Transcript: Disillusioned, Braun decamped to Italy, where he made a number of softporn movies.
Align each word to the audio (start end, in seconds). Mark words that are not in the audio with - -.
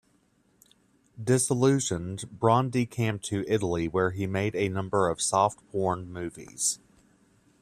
Disillusioned, 1.23 2.27
Braun 2.39 2.71
decamped 2.71 3.23
to 3.25 3.45
Italy, 3.47 3.87
where 3.87 4.09
he 4.09 4.25
made 4.25 4.55
a 4.55 4.67
number 4.67 5.07
of 5.07 5.19
softporn 5.19 6.07
movies. 6.07 6.79